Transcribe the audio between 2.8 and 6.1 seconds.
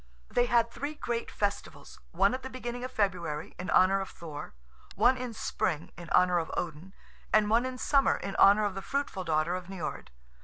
of February, in honour of Thor, one in Spring, in